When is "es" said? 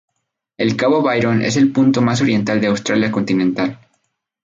1.43-1.57